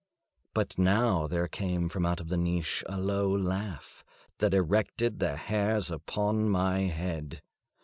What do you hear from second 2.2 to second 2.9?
the niche